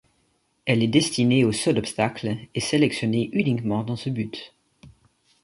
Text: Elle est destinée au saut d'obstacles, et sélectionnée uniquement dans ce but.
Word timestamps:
Elle 0.65 0.81
est 0.81 0.87
destinée 0.87 1.45
au 1.45 1.51
saut 1.51 1.73
d'obstacles, 1.73 2.35
et 2.55 2.59
sélectionnée 2.59 3.29
uniquement 3.33 3.83
dans 3.83 3.95
ce 3.95 4.09
but. 4.09 4.55